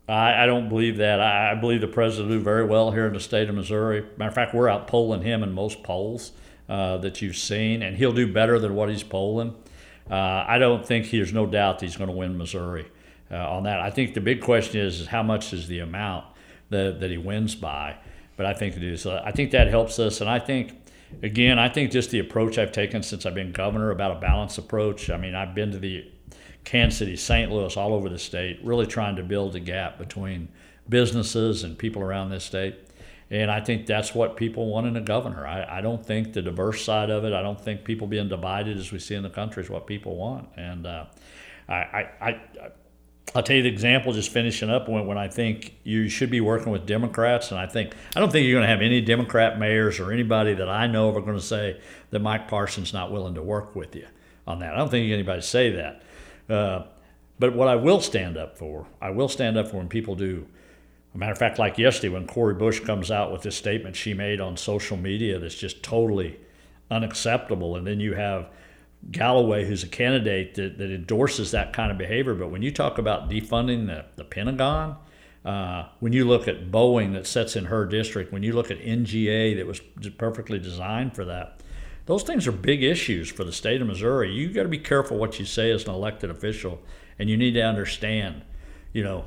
[0.08, 1.20] I, I don't believe that.
[1.20, 4.06] I, I, believe the president will do very well here in the state of Missouri.
[4.16, 6.32] Matter of fact, we're out polling him in most polls
[6.68, 9.54] uh, that you've seen, and he'll do better than what he's polling.
[10.10, 12.86] Uh, I don't think there's no doubt he's going to win Missouri
[13.30, 13.80] uh, on that.
[13.80, 16.24] I think the big question is, is how much is the amount
[16.70, 17.96] that, that he wins by.
[18.36, 19.04] But I think it is.
[19.04, 20.72] Uh, I think that helps us, and I think
[21.22, 24.58] again, I think just the approach I've taken since I've been governor about a balanced
[24.58, 25.10] approach.
[25.10, 26.10] I mean, I've been to the
[26.64, 27.50] Kansas City, St.
[27.50, 30.48] Louis, all over the state, really trying to build a gap between
[30.88, 32.76] businesses and people around this state.
[33.30, 35.46] And I think that's what people want in a governor.
[35.46, 38.78] I, I don't think the diverse side of it, I don't think people being divided
[38.78, 40.48] as we see in the country is what people want.
[40.56, 41.04] And uh,
[41.68, 42.40] I, I, I,
[43.34, 46.40] I'll tell you the example just finishing up when, when I think you should be
[46.40, 47.50] working with Democrats.
[47.50, 50.54] And I think, I don't think you're going to have any Democrat mayors or anybody
[50.54, 51.78] that I know of are going to say
[52.10, 54.06] that Mike Parson's not willing to work with you
[54.46, 54.72] on that.
[54.72, 56.02] I don't think anybody say that.
[56.48, 56.86] Uh,
[57.38, 60.46] but what I will stand up for, I will stand up for when people do.
[61.18, 64.40] Matter of fact, like yesterday, when Cori Bush comes out with this statement she made
[64.40, 66.38] on social media that's just totally
[66.92, 68.48] unacceptable, and then you have
[69.10, 72.34] Galloway, who's a candidate that, that endorses that kind of behavior.
[72.34, 74.96] But when you talk about defunding the, the Pentagon,
[75.44, 78.78] uh, when you look at Boeing that sits in her district, when you look at
[78.78, 79.80] NGA that was
[80.18, 81.64] perfectly designed for that,
[82.06, 84.30] those things are big issues for the state of Missouri.
[84.32, 86.80] You got to be careful what you say as an elected official,
[87.18, 88.42] and you need to understand,
[88.92, 89.24] you know,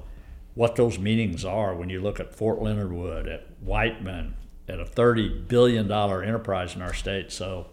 [0.54, 4.36] what those meanings are when you look at Fort Leonard Wood, at Whiteman,
[4.68, 7.32] at a $30 billion enterprise in our state.
[7.32, 7.68] So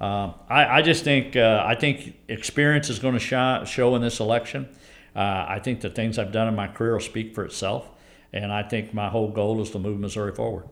[0.00, 4.02] um, I, I, just think uh, I think experience is going to show, show in
[4.02, 4.68] this election.
[5.16, 7.88] Uh, I think the things I've done in my career will speak for itself,
[8.32, 10.68] and I think my whole goal is to move Missouri forward.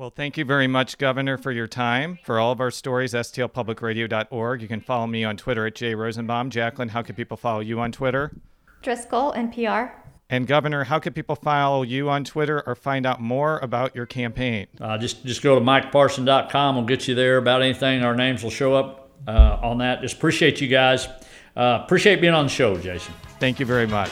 [0.00, 2.18] Well, thank you very much, Governor, for your time.
[2.24, 4.62] For all of our stories, stlpublicradio.org.
[4.62, 6.48] You can follow me on Twitter at Jay Rosenbaum.
[6.48, 8.32] Jacqueline, how can people follow you on Twitter?
[8.80, 9.92] Driscoll, NPR.
[10.30, 14.06] And Governor, how can people follow you on Twitter or find out more about your
[14.06, 14.68] campaign?
[14.80, 16.76] Uh, just just go to mikeparson.com.
[16.76, 18.04] We'll get you there about anything.
[18.04, 20.02] Our names will show up uh, on that.
[20.02, 21.08] Just appreciate you guys.
[21.56, 23.12] Uh, appreciate being on the show, Jason.
[23.40, 24.10] Thank you very much.